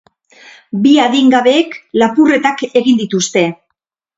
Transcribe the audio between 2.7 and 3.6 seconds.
egin dituzte.